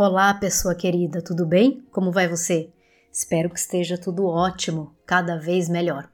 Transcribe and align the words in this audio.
Olá, 0.00 0.32
pessoa 0.32 0.76
querida, 0.76 1.20
tudo 1.20 1.44
bem? 1.44 1.84
Como 1.90 2.12
vai 2.12 2.28
você? 2.28 2.70
Espero 3.12 3.50
que 3.50 3.58
esteja 3.58 3.98
tudo 3.98 4.26
ótimo, 4.26 4.94
cada 5.04 5.36
vez 5.36 5.68
melhor. 5.68 6.08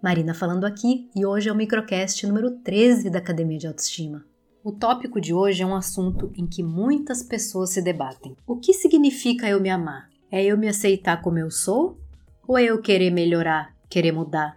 Marina 0.00 0.32
falando 0.32 0.64
aqui 0.64 1.10
e 1.12 1.26
hoje 1.26 1.48
é 1.48 1.52
o 1.52 1.56
microcast 1.56 2.24
número 2.24 2.52
13 2.60 3.10
da 3.10 3.18
Academia 3.18 3.58
de 3.58 3.66
Autoestima. 3.66 4.24
O 4.62 4.70
tópico 4.70 5.20
de 5.20 5.34
hoje 5.34 5.60
é 5.60 5.66
um 5.66 5.74
assunto 5.74 6.30
em 6.36 6.46
que 6.46 6.62
muitas 6.62 7.20
pessoas 7.20 7.70
se 7.70 7.82
debatem. 7.82 8.36
O 8.46 8.60
que 8.60 8.72
significa 8.72 9.48
eu 9.48 9.60
me 9.60 9.70
amar? 9.70 10.08
É 10.30 10.44
eu 10.44 10.56
me 10.56 10.68
aceitar 10.68 11.20
como 11.20 11.36
eu 11.36 11.50
sou? 11.50 11.98
Ou 12.46 12.56
é 12.56 12.62
eu 12.66 12.80
querer 12.80 13.10
melhorar, 13.10 13.74
querer 13.90 14.12
mudar? 14.12 14.56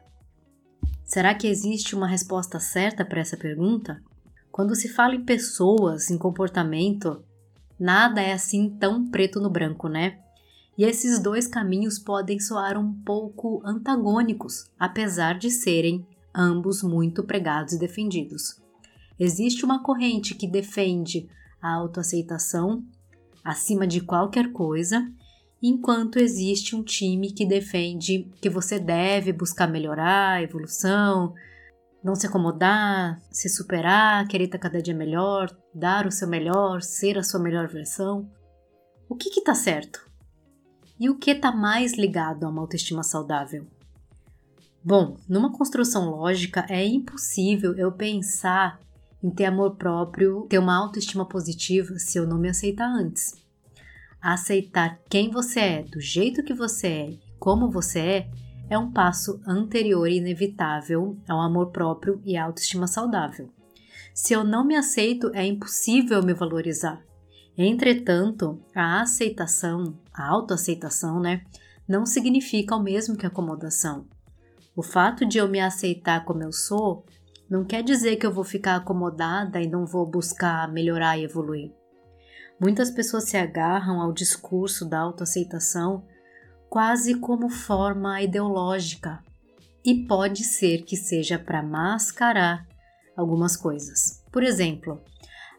Será 1.03 1.33
que 1.33 1.47
existe 1.47 1.95
uma 1.95 2.07
resposta 2.07 2.59
certa 2.59 3.03
para 3.03 3.21
essa 3.21 3.35
pergunta? 3.35 3.99
Quando 4.51 4.75
se 4.75 4.89
fala 4.89 5.15
em 5.15 5.25
pessoas, 5.25 6.11
em 6.11 6.19
comportamento, 6.19 7.25
Nada 7.79 8.21
é 8.21 8.33
assim 8.33 8.69
tão 8.69 9.09
preto 9.09 9.39
no 9.39 9.49
branco, 9.49 9.87
né? 9.87 10.19
E 10.77 10.83
esses 10.83 11.19
dois 11.19 11.47
caminhos 11.47 11.99
podem 11.99 12.39
soar 12.39 12.77
um 12.77 12.93
pouco 13.03 13.61
antagônicos, 13.65 14.69
apesar 14.77 15.37
de 15.37 15.49
serem 15.49 16.05
ambos 16.33 16.83
muito 16.83 17.23
pregados 17.23 17.73
e 17.73 17.79
defendidos. 17.79 18.61
Existe 19.19 19.65
uma 19.65 19.83
corrente 19.83 20.35
que 20.35 20.47
defende 20.47 21.27
a 21.61 21.73
autoaceitação 21.73 22.83
acima 23.43 23.85
de 23.85 24.01
qualquer 24.01 24.51
coisa, 24.51 25.05
enquanto 25.61 26.19
existe 26.19 26.75
um 26.75 26.83
time 26.83 27.31
que 27.31 27.45
defende 27.45 28.29
que 28.41 28.49
você 28.49 28.79
deve 28.79 29.33
buscar 29.33 29.67
melhorar, 29.67 30.41
evolução, 30.41 31.33
não 32.03 32.15
se 32.15 32.25
acomodar, 32.27 33.21
se 33.31 33.49
superar, 33.49 34.27
querer 34.27 34.45
estar 34.45 34.57
cada 34.57 34.81
dia 34.81 34.95
melhor, 34.95 35.55
dar 35.73 36.07
o 36.07 36.11
seu 36.11 36.27
melhor, 36.27 36.81
ser 36.81 37.17
a 37.17 37.23
sua 37.23 37.39
melhor 37.39 37.67
versão. 37.67 38.29
O 39.07 39.15
que 39.15 39.29
está 39.29 39.53
certo? 39.53 40.07
E 40.99 41.09
o 41.09 41.17
que 41.17 41.31
está 41.31 41.51
mais 41.51 41.93
ligado 41.93 42.45
a 42.45 42.49
uma 42.49 42.61
autoestima 42.61 43.03
saudável? 43.03 43.65
Bom, 44.83 45.17
numa 45.27 45.51
construção 45.51 46.09
lógica 46.09 46.65
é 46.69 46.85
impossível 46.85 47.73
eu 47.75 47.91
pensar 47.91 48.79
em 49.21 49.29
ter 49.29 49.45
amor 49.45 49.75
próprio, 49.75 50.45
ter 50.49 50.57
uma 50.57 50.77
autoestima 50.77 51.25
positiva 51.25 51.99
se 51.99 52.17
eu 52.17 52.25
não 52.25 52.37
me 52.37 52.49
aceitar 52.49 52.89
antes. 52.89 53.33
Aceitar 54.21 54.99
quem 55.09 55.29
você 55.29 55.59
é, 55.59 55.83
do 55.83 55.99
jeito 55.99 56.43
que 56.43 56.53
você 56.53 56.87
é 56.87 57.09
e 57.09 57.19
como 57.37 57.69
você 57.69 57.99
é, 57.99 58.31
é 58.69 58.77
um 58.77 58.91
passo 58.91 59.41
anterior 59.45 60.07
e 60.07 60.17
inevitável 60.17 61.17
ao 61.27 61.41
amor 61.41 61.71
próprio 61.71 62.21
e 62.23 62.37
à 62.37 62.45
autoestima 62.45 62.87
saudável. 62.87 63.49
Se 64.13 64.33
eu 64.33 64.43
não 64.43 64.65
me 64.65 64.75
aceito, 64.75 65.31
é 65.33 65.45
impossível 65.45 66.21
me 66.21 66.33
valorizar. 66.33 67.01
Entretanto, 67.57 68.61
a 68.73 69.01
aceitação, 69.01 69.97
a 70.13 70.27
autoaceitação, 70.27 71.19
né, 71.19 71.41
não 71.87 72.05
significa 72.05 72.75
o 72.75 72.83
mesmo 72.83 73.17
que 73.17 73.25
acomodação. 73.25 74.05
O 74.75 74.83
fato 74.83 75.25
de 75.25 75.39
eu 75.39 75.47
me 75.47 75.59
aceitar 75.59 76.23
como 76.23 76.43
eu 76.43 76.51
sou 76.51 77.05
não 77.49 77.65
quer 77.65 77.83
dizer 77.83 78.17
que 78.17 78.25
eu 78.25 78.31
vou 78.31 78.43
ficar 78.43 78.75
acomodada 78.75 79.59
e 79.59 79.67
não 79.67 79.85
vou 79.85 80.05
buscar 80.05 80.71
melhorar 80.71 81.17
e 81.17 81.23
evoluir. 81.23 81.73
Muitas 82.61 82.91
pessoas 82.91 83.23
se 83.23 83.37
agarram 83.37 83.99
ao 83.99 84.13
discurso 84.13 84.87
da 84.87 84.99
autoaceitação 84.99 86.05
quase 86.69 87.15
como 87.15 87.49
forma 87.49 88.21
ideológica, 88.21 89.23
e 89.83 90.05
pode 90.05 90.43
ser 90.43 90.83
que 90.83 90.95
seja 90.95 91.39
para 91.39 91.63
mascarar 91.63 92.67
algumas 93.17 93.57
coisas. 93.57 94.23
Por 94.31 94.43
exemplo, 94.43 95.01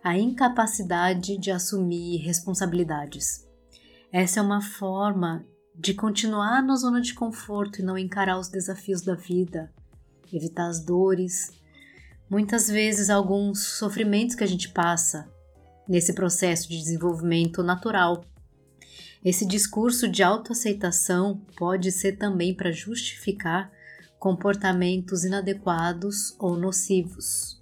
a 0.05 0.17
incapacidade 0.17 1.37
de 1.37 1.51
assumir 1.51 2.19
responsabilidades. 2.19 3.47
Essa 4.13 4.41
é 4.41 4.43
uma 4.43 4.63
forma 4.63 5.45
de 5.77 5.95
continuar 5.95 6.63
na 6.63 6.77
zona 6.77 7.01
de 7.01 7.15
conforto 7.15 7.81
e 7.81 7.85
não 7.85 7.99
encarar 7.99 8.39
os 8.39 8.49
desafios 8.49 9.03
da 9.03 9.15
vida, 9.15 9.73
evitar 10.33 10.69
as 10.69 10.85
dores, 10.85 11.53
muitas 12.29 12.69
vezes 12.69 13.11
alguns 13.11 13.79
sofrimentos 13.79 14.37
que 14.37 14.45
a 14.45 14.49
gente 14.49 14.69
passa 14.69 15.29
nesse 15.89 16.13
processo 16.13 16.69
de 16.69 16.79
desenvolvimento 16.79 17.63
natural 17.63 18.25
esse 19.25 19.45
discurso 19.45 20.09
de 20.09 20.23
autoaceitação 20.23 21.43
pode 21.57 21.93
ser 21.93 22.17
também 22.17 22.55
para 22.55 22.73
justificar 22.73 23.71
comportamentos 24.19 25.25
inadequados 25.25 26.35
ou 26.39 26.57
nocivos. 26.57 27.61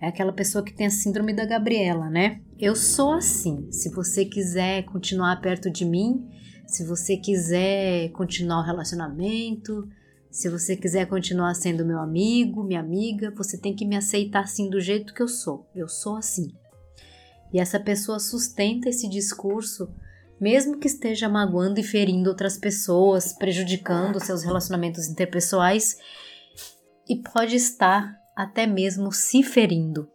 É 0.00 0.08
aquela 0.08 0.32
pessoa 0.32 0.64
que 0.64 0.72
tem 0.72 0.86
a 0.86 0.90
síndrome 0.90 1.32
da 1.32 1.46
Gabriela, 1.46 2.10
né? 2.10 2.40
Eu 2.58 2.76
sou 2.76 3.12
assim. 3.12 3.70
Se 3.70 3.88
você 3.90 4.24
quiser 4.24 4.84
continuar 4.84 5.40
perto 5.40 5.70
de 5.70 5.84
mim, 5.84 6.28
se 6.66 6.84
você 6.84 7.16
quiser 7.16 8.10
continuar 8.10 8.60
o 8.60 8.64
relacionamento, 8.64 9.88
se 10.30 10.50
você 10.50 10.76
quiser 10.76 11.06
continuar 11.06 11.54
sendo 11.54 11.86
meu 11.86 11.98
amigo, 11.98 12.62
minha 12.62 12.80
amiga, 12.80 13.32
você 13.34 13.56
tem 13.56 13.74
que 13.74 13.86
me 13.86 13.96
aceitar 13.96 14.42
assim 14.42 14.68
do 14.68 14.80
jeito 14.80 15.14
que 15.14 15.22
eu 15.22 15.28
sou. 15.28 15.66
Eu 15.74 15.88
sou 15.88 16.16
assim. 16.16 16.52
E 17.52 17.60
essa 17.60 17.80
pessoa 17.80 18.18
sustenta 18.18 18.88
esse 18.88 19.08
discurso 19.08 19.88
mesmo 20.40 20.78
que 20.78 20.86
esteja 20.86 21.28
magoando 21.28 21.80
e 21.80 21.82
ferindo 21.82 22.28
outras 22.28 22.56
pessoas, 22.56 23.32
prejudicando 23.32 24.22
seus 24.22 24.42
relacionamentos 24.42 25.08
interpessoais 25.08 25.96
e 27.08 27.16
pode 27.16 27.56
estar 27.56 28.16
até 28.36 28.66
mesmo 28.66 29.12
se 29.12 29.42
ferindo. 29.42 30.10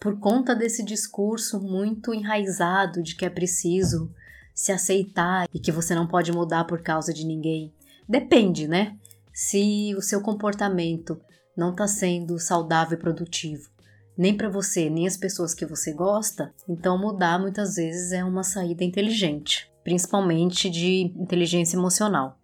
Por 0.00 0.18
conta 0.18 0.54
desse 0.54 0.84
discurso 0.84 1.60
muito 1.60 2.12
enraizado 2.12 3.02
de 3.02 3.14
que 3.14 3.24
é 3.24 3.30
preciso 3.30 4.12
se 4.52 4.72
aceitar 4.72 5.46
e 5.54 5.60
que 5.60 5.70
você 5.70 5.94
não 5.94 6.06
pode 6.06 6.32
mudar 6.32 6.64
por 6.64 6.82
causa 6.82 7.14
de 7.14 7.24
ninguém. 7.24 7.72
Depende, 8.08 8.66
né? 8.66 8.98
Se 9.32 9.94
o 9.96 10.02
seu 10.02 10.20
comportamento 10.20 11.20
não 11.56 11.70
está 11.70 11.86
sendo 11.86 12.38
saudável 12.38 12.98
e 12.98 13.00
produtivo 13.00 13.72
nem 14.16 14.36
para 14.36 14.48
você, 14.48 14.90
nem 14.90 15.06
as 15.06 15.16
pessoas 15.16 15.54
que 15.54 15.64
você 15.64 15.92
gosta, 15.92 16.52
então 16.68 16.98
mudar 16.98 17.38
muitas 17.38 17.76
vezes 17.76 18.12
é 18.12 18.22
uma 18.22 18.42
saída 18.42 18.84
inteligente, 18.84 19.70
principalmente 19.82 20.68
de 20.68 21.12
inteligência 21.16 21.76
emocional. 21.76 22.38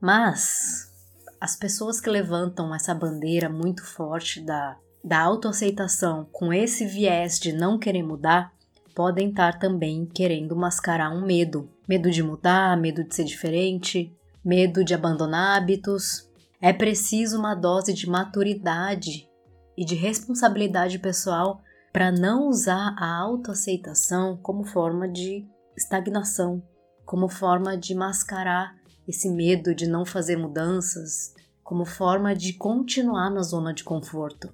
Mas 0.00 0.92
as 1.40 1.56
pessoas 1.56 2.00
que 2.00 2.10
levantam 2.10 2.74
essa 2.74 2.94
bandeira 2.94 3.48
muito 3.48 3.84
forte 3.84 4.40
da, 4.40 4.76
da 5.02 5.20
autoaceitação 5.20 6.28
com 6.30 6.52
esse 6.52 6.86
viés 6.86 7.38
de 7.38 7.52
não 7.52 7.78
querer 7.78 8.02
mudar, 8.02 8.52
podem 8.94 9.30
estar 9.30 9.58
também 9.58 10.06
querendo 10.06 10.54
mascarar 10.54 11.10
um 11.10 11.24
medo. 11.24 11.68
Medo 11.88 12.10
de 12.10 12.22
mudar, 12.22 12.76
medo 12.76 13.02
de 13.02 13.14
ser 13.14 13.24
diferente, 13.24 14.14
medo 14.44 14.84
de 14.84 14.94
abandonar 14.94 15.58
hábitos. 15.58 16.30
É 16.60 16.72
preciso 16.72 17.38
uma 17.38 17.54
dose 17.54 17.92
de 17.92 18.08
maturidade 18.08 19.28
e 19.76 19.84
de 19.84 19.94
responsabilidade 19.94 20.98
pessoal 20.98 21.60
para 21.92 22.10
não 22.10 22.48
usar 22.48 22.94
a 22.98 23.18
autoaceitação 23.20 24.36
como 24.42 24.64
forma 24.64 25.08
de 25.08 25.46
estagnação, 25.76 26.62
como 27.04 27.28
forma 27.28 27.76
de 27.76 27.94
mascarar 27.94 28.74
esse 29.06 29.30
medo 29.30 29.74
de 29.74 29.86
não 29.86 30.04
fazer 30.04 30.36
mudanças, 30.36 31.34
como 31.62 31.84
forma 31.84 32.34
de 32.34 32.54
continuar 32.54 33.30
na 33.30 33.42
zona 33.42 33.72
de 33.72 33.84
conforto. 33.84 34.52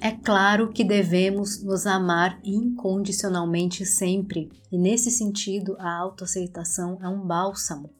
É 0.00 0.10
claro 0.10 0.70
que 0.70 0.84
devemos 0.84 1.62
nos 1.62 1.86
amar 1.86 2.38
incondicionalmente 2.44 3.86
sempre, 3.86 4.50
e 4.70 4.76
nesse 4.76 5.10
sentido 5.10 5.76
a 5.78 5.96
autoaceitação 5.96 6.98
é 7.00 7.08
um 7.08 7.26
bálsamo. 7.26 7.90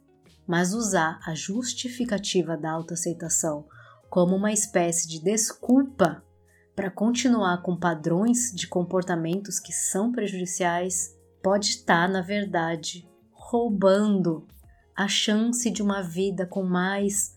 Mas 0.46 0.74
usar 0.74 1.18
a 1.24 1.34
justificativa 1.34 2.56
da 2.56 2.70
autoaceitação 2.70 3.64
como 4.14 4.36
uma 4.36 4.52
espécie 4.52 5.08
de 5.08 5.18
desculpa 5.18 6.22
para 6.76 6.88
continuar 6.88 7.62
com 7.62 7.76
padrões 7.76 8.52
de 8.54 8.68
comportamentos 8.68 9.58
que 9.58 9.72
são 9.72 10.12
prejudiciais, 10.12 11.18
pode 11.42 11.70
estar, 11.70 12.08
na 12.08 12.22
verdade, 12.22 13.08
roubando 13.32 14.46
a 14.94 15.08
chance 15.08 15.68
de 15.68 15.82
uma 15.82 16.00
vida 16.00 16.46
com 16.46 16.62
mais 16.62 17.36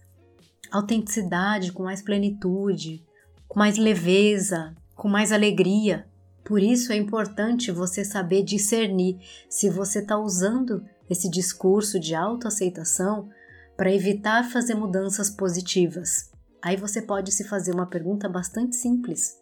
autenticidade, 0.71 1.71
com 1.71 1.81
mais 1.81 2.03
plenitude, 2.03 3.03
com 3.47 3.57
mais 3.57 3.75
leveza, 3.75 4.75
com 4.93 5.07
mais 5.07 5.31
alegria. 5.31 6.07
Por 6.45 6.61
isso 6.61 6.93
é 6.93 6.95
importante 6.95 7.71
você 7.71 8.05
saber 8.05 8.43
discernir 8.43 9.17
se 9.49 9.67
você 9.67 9.97
está 9.97 10.15
usando 10.15 10.85
esse 11.09 11.27
discurso 11.27 11.99
de 11.99 12.13
autoaceitação 12.13 13.29
para 13.75 13.91
evitar 13.91 14.43
fazer 14.43 14.75
mudanças 14.75 15.31
positivas 15.31 16.36
Aí 16.67 16.75
você 16.75 17.01
pode 17.01 17.31
se 17.31 17.45
fazer 17.45 17.73
uma 17.73 17.85
pergunta 17.85 18.27
bastante 18.27 18.75
simples. 18.75 19.41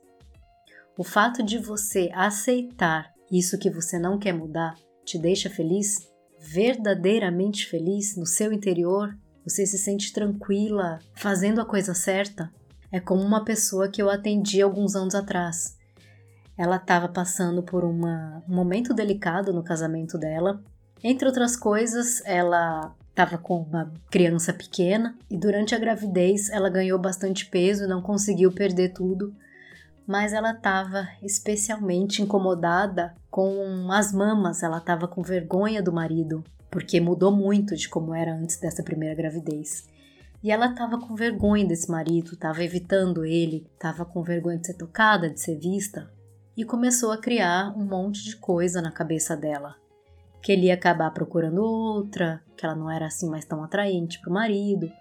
O 0.96 1.04
fato 1.04 1.42
de 1.42 1.58
você 1.58 2.12
aceitar 2.14 3.12
isso 3.32 3.58
que 3.58 3.68
você 3.68 3.98
não 3.98 4.20
quer 4.20 4.32
mudar 4.32 4.76
te 5.04 5.18
deixa 5.18 5.50
feliz? 5.50 6.08
Verdadeiramente 6.40 7.66
feliz 7.66 8.16
no 8.16 8.28
seu 8.28 8.54
interior? 8.54 9.18
Você 9.44 9.66
se 9.66 9.80
sente 9.80 10.14
tranquila 10.14 11.00
fazendo 11.16 11.60
a 11.60 11.66
coisa 11.66 11.96
certa? 11.96 12.54
É 12.92 13.00
como 13.00 13.24
uma 13.24 13.44
pessoa 13.44 13.90
que 13.90 14.04
eu 14.04 14.08
atendi 14.08 14.62
alguns 14.62 14.96
anos 14.96 15.16
atrás. 15.16 15.80
ela 16.56 16.76
estava 16.76 17.08
passando 17.08 17.64
por 17.64 17.84
uma, 17.84 18.44
um 18.48 18.54
momento 18.54 18.94
delicado 18.94 19.52
no 19.52 19.64
casamento 19.64 20.16
dela. 20.16 20.64
Entre 21.04 21.28
outras 21.28 21.58
coisas, 21.58 22.22
ela 22.24 22.96
estava 23.16 23.38
com 23.38 23.62
uma 23.62 23.94
criança 24.12 24.52
pequena 24.52 25.18
e 25.32 25.38
durante 25.38 25.74
a 25.74 25.80
gravidez 25.80 26.50
ela 26.50 26.70
ganhou 26.70 27.00
bastante 27.00 27.46
peso 27.46 27.88
não 27.88 28.02
conseguiu 28.02 28.52
perder 28.52 28.90
tudo, 28.90 29.34
mas 30.06 30.34
ela 30.34 30.52
estava 30.52 31.08
especialmente 31.24 32.22
incomodada 32.22 33.16
com 33.32 33.90
as 33.90 34.12
mamas, 34.12 34.62
ela 34.62 34.80
estava 34.80 35.08
com 35.08 35.22
vergonha 35.22 35.82
do 35.82 35.94
marido, 35.94 36.44
porque 36.70 37.00
mudou 37.00 37.32
muito 37.32 37.74
de 37.78 37.88
como 37.88 38.14
era 38.14 38.36
antes 38.36 38.60
dessa 38.60 38.84
primeira 38.84 39.16
gravidez. 39.16 39.88
E 40.44 40.52
ela 40.52 40.68
estava 40.68 41.00
com 41.00 41.16
vergonha 41.16 41.66
desse 41.66 41.90
marido, 41.90 42.34
estava 42.34 42.64
evitando 42.66 43.24
ele, 43.24 43.66
estava 43.74 44.04
com 44.04 44.22
vergonha 44.22 44.58
de 44.58 44.68
ser 44.68 44.74
tocada, 44.74 45.30
de 45.30 45.40
ser 45.40 45.58
vista, 45.58 46.12
e 46.56 46.66
começou 46.66 47.14
a 47.14 47.18
criar 47.18 47.74
um 47.78 47.86
monte 47.86 48.24
de 48.26 48.36
coisa 48.36 48.82
na 48.82 48.92
cabeça 48.92 49.38
dela. 49.38 49.76
Que 50.46 50.52
ele 50.52 50.68
ia 50.68 50.76
acabar 50.76 51.10
procurando 51.10 51.64
outra, 51.64 52.40
que 52.56 52.64
ela 52.64 52.76
não 52.76 52.92
era 52.92 53.08
assim 53.08 53.28
mais 53.28 53.46
tão 53.46 53.64
atraente 53.64 54.22
para 54.22 54.30
o 54.30 54.34
marido. 54.34 54.92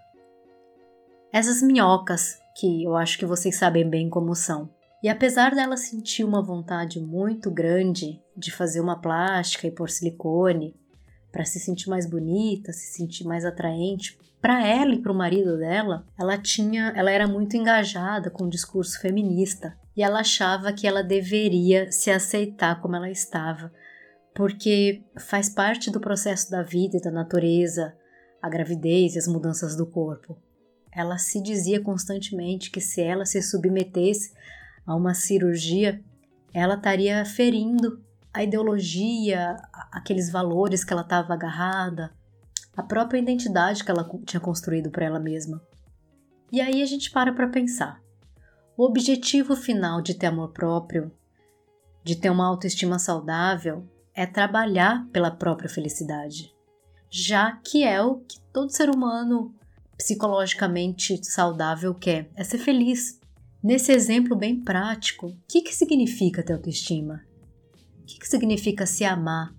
Essas 1.31 1.61
minhocas, 1.61 2.39
que 2.57 2.83
eu 2.83 2.95
acho 2.95 3.19
que 3.19 3.27
vocês 3.27 3.55
sabem 3.55 3.87
bem 3.87 4.09
como 4.09 4.33
são. 4.33 4.67
E 5.03 5.07
apesar 5.07 5.53
dela 5.53 5.77
sentir 5.77 6.23
uma 6.23 6.41
vontade 6.41 6.99
muito 6.99 7.51
grande 7.51 8.19
de 8.35 8.51
fazer 8.51 8.81
uma 8.81 8.99
plástica 8.99 9.67
e 9.67 9.71
pôr 9.71 9.87
silicone 9.87 10.75
para 11.31 11.45
se 11.45 11.59
sentir 11.59 11.89
mais 11.89 12.09
bonita, 12.09 12.73
se 12.73 12.97
sentir 12.97 13.23
mais 13.23 13.45
atraente, 13.45 14.17
para 14.41 14.65
ela 14.65 14.95
e 14.95 14.99
para 14.99 15.11
o 15.11 15.15
marido 15.15 15.59
dela, 15.59 16.07
ela 16.19 16.39
tinha, 16.39 16.91
ela 16.95 17.11
era 17.11 17.27
muito 17.27 17.55
engajada 17.55 18.31
com 18.31 18.45
o 18.45 18.49
discurso 18.49 18.99
feminista 18.99 19.77
e 19.95 20.01
ela 20.01 20.21
achava 20.21 20.73
que 20.73 20.87
ela 20.87 21.03
deveria 21.03 21.91
se 21.91 22.09
aceitar 22.09 22.81
como 22.81 22.95
ela 22.95 23.11
estava, 23.11 23.71
porque 24.35 25.01
faz 25.17 25.49
parte 25.49 25.89
do 25.89 26.01
processo 26.01 26.51
da 26.51 26.61
vida 26.61 26.97
e 26.97 27.01
da 27.01 27.09
natureza 27.09 27.95
a 28.41 28.49
gravidez 28.49 29.15
e 29.15 29.17
as 29.17 29.27
mudanças 29.27 29.75
do 29.75 29.87
corpo. 29.87 30.37
Ela 30.91 31.17
se 31.17 31.41
dizia 31.41 31.81
constantemente 31.81 32.69
que 32.69 32.81
se 32.81 33.01
ela 33.01 33.25
se 33.25 33.41
submetesse 33.41 34.33
a 34.85 34.93
uma 34.93 35.13
cirurgia, 35.13 36.03
ela 36.53 36.75
estaria 36.75 37.25
ferindo 37.25 38.03
a 38.33 38.43
ideologia, 38.43 39.55
aqueles 39.91 40.29
valores 40.29 40.83
que 40.83 40.91
ela 40.91 41.01
estava 41.01 41.33
agarrada, 41.33 42.13
a 42.75 42.83
própria 42.83 43.19
identidade 43.19 43.83
que 43.83 43.89
ela 43.89 44.07
tinha 44.25 44.39
construído 44.41 44.91
para 44.91 45.05
ela 45.05 45.19
mesma. 45.19 45.61
E 46.51 46.59
aí 46.59 46.81
a 46.81 46.85
gente 46.85 47.09
para 47.09 47.33
para 47.33 47.47
pensar. 47.47 48.01
O 48.77 48.83
objetivo 48.83 49.55
final 49.55 50.01
de 50.01 50.13
ter 50.13 50.27
amor 50.27 50.51
próprio, 50.51 51.09
de 52.03 52.17
ter 52.17 52.29
uma 52.29 52.45
autoestima 52.45 52.99
saudável, 52.99 53.87
é 54.15 54.25
trabalhar 54.25 55.05
pela 55.11 55.29
própria 55.29 55.69
felicidade, 55.69 56.53
já 57.11 57.51
que 57.57 57.83
é 57.83 58.01
o 58.01 58.19
que 58.19 58.39
todo 58.53 58.71
ser 58.71 58.89
humano 58.89 59.53
psicologicamente 59.97 61.19
saudável 61.23 61.93
quer, 61.93 62.29
é 62.35 62.43
ser 62.43 62.57
feliz. 62.57 63.19
Nesse 63.61 63.91
exemplo 63.91 64.35
bem 64.35 64.61
prático, 64.61 65.27
o 65.27 65.37
que, 65.47 65.61
que 65.61 65.75
significa 65.75 66.43
ter 66.43 66.53
autoestima? 66.53 67.21
O 68.01 68.05
que, 68.05 68.19
que 68.19 68.27
significa 68.27 68.85
se 68.85 69.03
amar? 69.03 69.53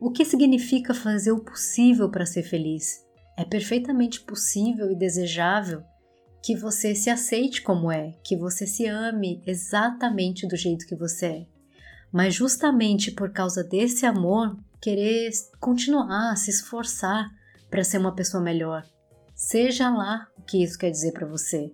O 0.00 0.10
que 0.10 0.24
significa 0.24 0.92
fazer 0.92 1.32
o 1.32 1.40
possível 1.40 2.10
para 2.10 2.26
ser 2.26 2.42
feliz? 2.42 3.04
É 3.36 3.44
perfeitamente 3.44 4.20
possível 4.20 4.90
e 4.90 4.96
desejável 4.96 5.82
que 6.42 6.54
você 6.56 6.94
se 6.94 7.10
aceite 7.10 7.62
como 7.62 7.90
é, 7.90 8.14
que 8.22 8.36
você 8.36 8.66
se 8.66 8.86
ame 8.86 9.42
exatamente 9.46 10.46
do 10.46 10.56
jeito 10.56 10.86
que 10.86 10.94
você 10.94 11.26
é. 11.26 11.46
Mas 12.12 12.34
justamente 12.34 13.10
por 13.10 13.30
causa 13.30 13.62
desse 13.62 14.06
amor, 14.06 14.56
querer 14.80 15.30
continuar, 15.60 16.36
se 16.36 16.50
esforçar 16.50 17.30
para 17.70 17.84
ser 17.84 17.98
uma 17.98 18.14
pessoa 18.14 18.42
melhor. 18.42 18.84
Seja 19.34 19.90
lá 19.90 20.26
o 20.38 20.42
que 20.42 20.62
isso 20.62 20.78
quer 20.78 20.90
dizer 20.90 21.12
para 21.12 21.26
você. 21.26 21.72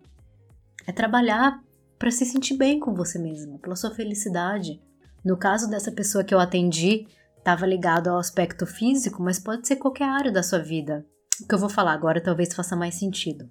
É 0.86 0.92
trabalhar 0.92 1.62
para 1.98 2.10
se 2.10 2.24
sentir 2.24 2.56
bem 2.56 2.80
com 2.80 2.94
você 2.94 3.18
mesma, 3.18 3.58
pela 3.58 3.76
sua 3.76 3.94
felicidade. 3.94 4.82
No 5.24 5.36
caso 5.36 5.70
dessa 5.70 5.92
pessoa 5.92 6.24
que 6.24 6.34
eu 6.34 6.40
atendi, 6.40 7.06
estava 7.38 7.64
ligado 7.66 8.08
ao 8.08 8.18
aspecto 8.18 8.66
físico, 8.66 9.22
mas 9.22 9.38
pode 9.38 9.66
ser 9.68 9.76
qualquer 9.76 10.08
área 10.08 10.32
da 10.32 10.42
sua 10.42 10.58
vida. 10.58 11.06
O 11.40 11.46
que 11.46 11.54
eu 11.54 11.58
vou 11.58 11.68
falar 11.68 11.92
agora 11.92 12.20
talvez 12.20 12.52
faça 12.54 12.74
mais 12.74 12.96
sentido. 12.96 13.48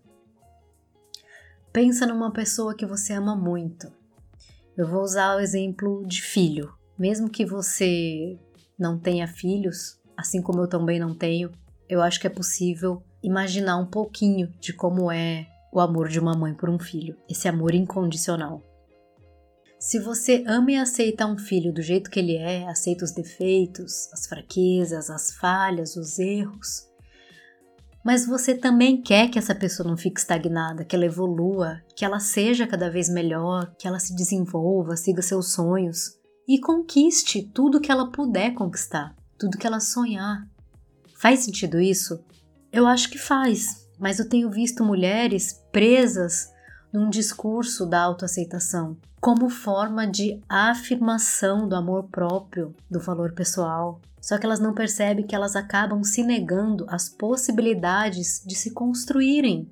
Pensa 1.72 2.06
numa 2.06 2.32
pessoa 2.32 2.76
que 2.76 2.86
você 2.86 3.14
ama 3.14 3.36
muito. 3.36 3.92
Eu 4.82 4.88
vou 4.88 5.04
usar 5.04 5.36
o 5.36 5.40
exemplo 5.40 6.04
de 6.08 6.24
filho. 6.24 6.74
Mesmo 6.98 7.30
que 7.30 7.46
você 7.46 8.36
não 8.80 8.98
tenha 8.98 9.28
filhos, 9.28 10.02
assim 10.18 10.42
como 10.42 10.60
eu 10.60 10.68
também 10.68 11.00
não 11.00 11.14
tenho, 11.14 11.52
eu 11.88 12.02
acho 12.02 12.20
que 12.20 12.26
é 12.26 12.32
possível 12.32 13.04
imaginar 13.22 13.78
um 13.78 13.86
pouquinho 13.86 14.52
de 14.60 14.74
como 14.74 15.12
é 15.12 15.46
o 15.72 15.80
amor 15.80 16.10
de 16.10 16.20
uma 16.20 16.36
mãe 16.36 16.56
por 16.56 16.68
um 16.68 16.80
filho, 16.80 17.16
esse 17.30 17.48
amor 17.48 17.76
incondicional. 17.76 18.60
Se 19.78 20.00
você 20.00 20.44
ama 20.48 20.72
e 20.72 20.78
aceita 20.78 21.28
um 21.28 21.38
filho 21.38 21.72
do 21.72 21.84
jeito 21.84 22.10
que 22.10 22.20
ele 22.20 22.38
é, 22.38 22.68
aceita 22.68 23.06
os 23.06 23.12
defeitos, 23.12 24.12
as 24.12 24.26
fraquezas, 24.26 25.12
as 25.12 25.32
falhas, 25.36 25.96
os 25.96 26.18
erros, 26.18 26.88
mas 28.04 28.26
você 28.26 28.56
também 28.56 29.02
quer 29.02 29.30
que 29.30 29.38
essa 29.38 29.54
pessoa 29.54 29.88
não 29.88 29.98
fique 29.98 30.20
estagnada, 30.20 30.84
que 30.84 30.96
ela 30.96 31.06
evolua, 31.06 31.82
que 31.96 32.04
ela 32.04 32.20
seja 32.20 32.68
cada 32.68 32.90
vez 32.90 33.10
melhor, 33.10 33.74
que 33.78 33.88
ela 33.88 34.00
se 34.00 34.16
desenvolva, 34.16 34.98
siga 34.98 35.22
seus 35.22 35.54
sonhos 35.54 36.18
e 36.48 36.60
conquiste 36.60 37.44
tudo 37.44 37.80
que 37.80 37.92
ela 37.92 38.12
puder 38.12 38.54
conquistar, 38.54 39.16
tudo 39.38 39.58
que 39.58 39.68
ela 39.68 39.80
sonhar. 39.80 40.48
Faz 41.16 41.42
sentido 41.42 41.80
isso? 41.80 42.24
Eu 42.72 42.88
acho 42.88 43.10
que 43.10 43.18
faz, 43.18 43.88
mas 44.00 44.20
eu 44.20 44.28
tenho 44.28 44.50
visto 44.50 44.84
mulheres 44.84 45.62
presas 45.72 46.50
num 46.92 47.10
discurso 47.10 47.86
da 47.86 48.02
autoaceitação 48.02 48.98
como 49.22 49.52
forma 49.52 50.08
de 50.08 50.42
afirmação 50.50 51.68
do 51.68 51.76
amor 51.76 52.10
próprio, 52.10 52.74
do 52.90 53.00
valor 53.00 53.34
pessoal, 53.34 54.02
só 54.22 54.38
que 54.38 54.46
elas 54.46 54.60
não 54.60 54.74
percebem 54.74 55.26
que 55.26 55.36
elas 55.36 55.56
acabam 55.56 56.04
se 56.04 56.24
negando 56.24 56.86
às 56.88 57.10
possibilidades 57.10 58.44
de 58.46 58.56
se 58.56 58.72
construírem. 58.72 59.70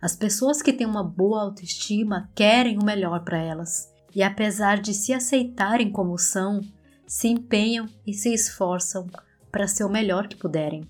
As 0.00 0.16
pessoas 0.16 0.62
que 0.62 0.72
têm 0.72 0.86
uma 0.86 1.04
boa 1.04 1.42
autoestima 1.42 2.30
querem 2.34 2.78
o 2.78 2.84
melhor 2.84 3.24
para 3.24 3.38
elas, 3.38 3.92
e 4.14 4.22
apesar 4.22 4.80
de 4.80 4.94
se 4.94 5.12
aceitarem 5.12 5.90
como 5.90 6.16
são, 6.16 6.60
se 7.06 7.28
empenham 7.28 7.86
e 8.06 8.14
se 8.14 8.32
esforçam 8.32 9.06
para 9.50 9.66
ser 9.66 9.84
o 9.84 9.90
melhor 9.90 10.28
que 10.28 10.36
puderem. 10.36 10.88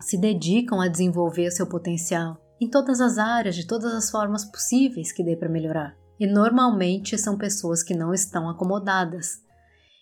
Se 0.00 0.18
dedicam 0.18 0.80
a 0.80 0.88
desenvolver 0.88 1.50
seu 1.50 1.66
potencial 1.66 2.38
em 2.60 2.68
todas 2.68 3.00
as 3.00 3.18
áreas, 3.18 3.56
de 3.56 3.66
todas 3.66 3.92
as 3.92 4.10
formas 4.10 4.44
possíveis 4.44 5.10
que 5.10 5.24
dê 5.24 5.36
para 5.36 5.48
melhorar. 5.48 5.96
E 6.18 6.26
normalmente 6.26 7.18
são 7.18 7.36
pessoas 7.36 7.82
que 7.82 7.94
não 7.94 8.14
estão 8.14 8.48
acomodadas, 8.48 9.40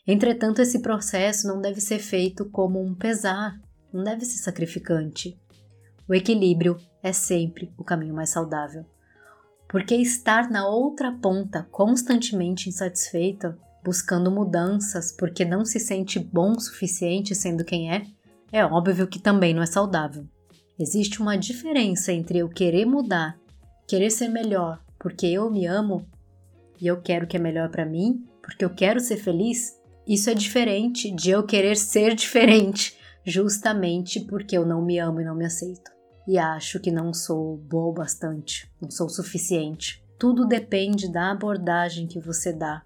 Entretanto, 0.06 0.60
esse 0.60 0.80
processo 0.80 1.46
não 1.46 1.60
deve 1.60 1.80
ser 1.80 1.98
feito 1.98 2.44
como 2.46 2.82
um 2.82 2.94
pesar, 2.94 3.60
não 3.92 4.02
deve 4.02 4.24
ser 4.24 4.38
sacrificante. 4.38 5.38
O 6.08 6.14
equilíbrio 6.14 6.76
é 7.02 7.12
sempre 7.12 7.72
o 7.78 7.84
caminho 7.84 8.14
mais 8.14 8.30
saudável. 8.30 8.84
Porque 9.68 9.94
estar 9.94 10.50
na 10.50 10.68
outra 10.68 11.12
ponta 11.12 11.66
constantemente 11.70 12.68
insatisfeita, 12.68 13.56
buscando 13.84 14.30
mudanças 14.30 15.12
porque 15.12 15.44
não 15.44 15.64
se 15.64 15.78
sente 15.80 16.18
bom 16.18 16.52
o 16.52 16.60
suficiente 16.60 17.34
sendo 17.34 17.64
quem 17.64 17.92
é, 17.92 18.06
é 18.52 18.64
óbvio 18.64 19.06
que 19.06 19.18
também 19.18 19.54
não 19.54 19.62
é 19.62 19.66
saudável. 19.66 20.26
Existe 20.78 21.22
uma 21.22 21.38
diferença 21.38 22.12
entre 22.12 22.38
eu 22.38 22.48
querer 22.48 22.84
mudar, 22.84 23.38
querer 23.86 24.10
ser 24.10 24.28
melhor 24.28 24.82
porque 25.02 25.26
eu 25.26 25.50
me 25.50 25.66
amo 25.66 26.06
e 26.80 26.86
eu 26.86 27.00
quero 27.02 27.24
o 27.24 27.28
que 27.28 27.36
é 27.36 27.40
melhor 27.40 27.68
para 27.70 27.84
mim, 27.84 28.24
porque 28.40 28.64
eu 28.64 28.70
quero 28.70 29.00
ser 29.00 29.16
feliz, 29.16 29.76
isso 30.06 30.30
é 30.30 30.34
diferente 30.34 31.10
de 31.10 31.30
eu 31.30 31.44
querer 31.44 31.76
ser 31.76 32.14
diferente, 32.14 32.96
justamente 33.24 34.20
porque 34.20 34.56
eu 34.56 34.66
não 34.66 34.84
me 34.84 34.98
amo 34.98 35.20
e 35.20 35.24
não 35.24 35.34
me 35.34 35.44
aceito. 35.44 35.90
E 36.26 36.38
acho 36.38 36.80
que 36.80 36.90
não 36.90 37.12
sou 37.12 37.56
boa 37.56 37.88
o 37.88 37.92
bastante, 37.92 38.70
não 38.80 38.90
sou 38.90 39.06
o 39.06 39.10
suficiente. 39.10 40.04
Tudo 40.18 40.46
depende 40.46 41.10
da 41.10 41.30
abordagem 41.30 42.06
que 42.06 42.20
você 42.20 42.52
dá 42.52 42.82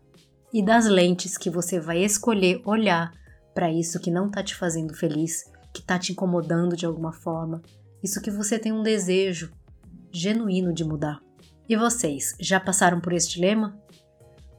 e 0.52 0.64
das 0.64 0.86
lentes 0.86 1.36
que 1.36 1.50
você 1.50 1.78
vai 1.78 2.02
escolher 2.02 2.62
olhar 2.64 3.12
para 3.54 3.70
isso 3.70 4.00
que 4.00 4.10
não 4.10 4.26
está 4.26 4.42
te 4.42 4.54
fazendo 4.54 4.94
feliz, 4.94 5.44
que 5.72 5.80
está 5.80 5.98
te 5.98 6.12
incomodando 6.12 6.76
de 6.76 6.86
alguma 6.86 7.12
forma, 7.12 7.60
isso 8.02 8.20
que 8.20 8.30
você 8.30 8.58
tem 8.58 8.72
um 8.72 8.82
desejo 8.82 9.52
genuíno 10.12 10.72
de 10.72 10.84
mudar. 10.84 11.20
E 11.68 11.76
vocês, 11.76 12.34
já 12.38 12.60
passaram 12.60 13.00
por 13.00 13.12
este 13.12 13.34
dilema? 13.34 13.76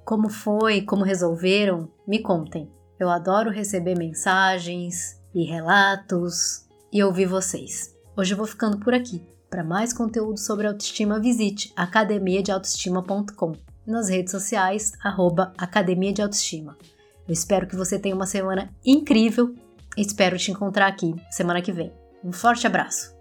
Como 0.08 0.30
foi? 0.30 0.84
Como 0.84 1.04
resolveram? 1.04 1.92
Me 2.08 2.20
contem. 2.20 2.72
Eu 2.98 3.10
adoro 3.10 3.52
receber 3.52 3.94
mensagens 3.98 5.22
e 5.36 5.44
relatos 5.44 6.66
e 6.94 7.04
ouvir 7.04 7.26
vocês. 7.26 7.94
Hoje 8.16 8.34
eu 8.34 8.38
vou 8.38 8.48
ficando 8.48 8.80
por 8.80 8.94
aqui. 8.94 9.22
Para 9.50 9.66
mais 9.66 9.92
conteúdo 9.92 10.40
sobre 10.40 10.66
autoestima, 10.66 11.20
visite 11.20 11.74
academiadeautoestima.com. 11.76 13.52
e 13.86 13.92
nas 13.92 14.08
redes 14.08 14.32
sociais, 14.32 14.94
arroba 15.04 15.52
Academia 15.58 16.14
de 16.14 16.22
Autoestima. 16.22 16.78
Eu 17.28 17.34
espero 17.34 17.68
que 17.68 17.76
você 17.76 18.00
tenha 18.00 18.16
uma 18.16 18.26
semana 18.26 18.70
incrível 18.86 19.54
e 19.98 20.02
espero 20.02 20.38
te 20.38 20.52
encontrar 20.52 20.88
aqui 20.88 21.14
semana 21.30 21.62
que 21.62 21.74
vem. 21.74 21.92
Um 22.24 22.32
forte 22.32 22.66
abraço! 22.66 23.17